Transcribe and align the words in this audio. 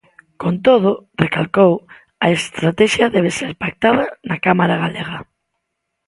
Con 0.41 0.55
todo, 0.67 0.89
recalcou, 1.23 1.71
a 2.25 2.27
estratexia 2.37 3.13
debe 3.15 3.31
ser 3.39 3.51
pactada 3.63 4.03
na 4.29 4.37
Cámara 4.45 4.75
galega. 4.83 5.17